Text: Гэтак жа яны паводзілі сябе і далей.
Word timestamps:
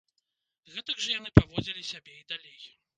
Гэтак 0.77 0.97
жа 1.05 1.09
яны 1.19 1.29
паводзілі 1.37 1.87
сябе 1.93 2.11
і 2.19 2.29
далей. 2.35 2.61